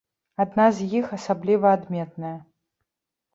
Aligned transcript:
Адна 0.45 0.63
з 0.77 0.87
іх 0.99 1.11
асабліва 1.17 1.75
адметная. 1.79 2.33